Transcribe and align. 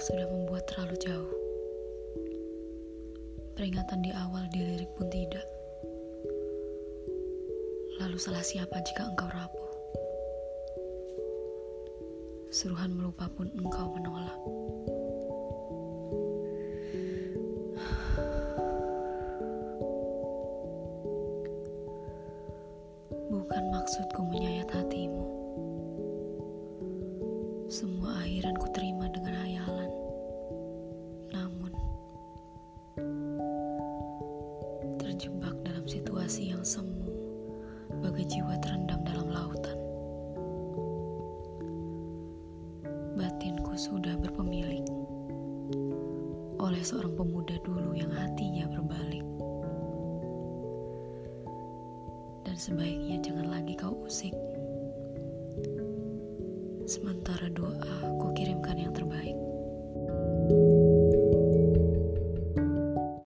sudah 0.00 0.24
membuat 0.32 0.64
terlalu 0.64 0.96
jauh. 1.04 1.32
Peringatan 3.52 4.00
di 4.00 4.08
awal 4.16 4.48
dilirik 4.48 4.88
pun 4.96 5.12
tidak. 5.12 5.44
Lalu 8.00 8.16
salah 8.16 8.40
siapa 8.40 8.80
jika 8.80 9.04
engkau 9.04 9.28
rapuh? 9.28 9.72
Suruhan 12.48 12.96
melupa 12.96 13.28
pun 13.36 13.52
engkau 13.52 13.92
menolak. 13.92 14.40
Bukan 23.28 23.62
maksudku 23.68 24.20
menyayat 24.24 24.72
hatimu. 24.72 25.26
Semua 27.70 28.24
akhiran 28.24 28.58
ku 28.58 28.66
terima 28.74 28.89
terjebak 35.20 35.52
dalam 35.68 35.84
situasi 35.84 36.48
yang 36.48 36.64
semu, 36.64 37.12
bagai 38.00 38.24
jiwa 38.24 38.56
terendam 38.64 39.04
dalam 39.04 39.28
lautan. 39.28 39.76
Batinku 43.20 43.76
sudah 43.76 44.16
berpemilik 44.16 44.80
oleh 46.56 46.80
seorang 46.80 47.12
pemuda 47.20 47.52
dulu 47.68 47.92
yang 47.92 48.08
hatinya 48.16 48.64
berbalik. 48.72 49.20
Dan 52.48 52.56
sebaiknya 52.56 53.20
jangan 53.20 53.52
lagi 53.52 53.76
kau 53.76 53.92
usik. 54.08 54.32
Sementara 56.88 57.52
doa 57.52 58.08
ku 58.16 58.32
kirimkan 58.32 58.88
yang 58.88 58.96
terbaik. 58.96 59.36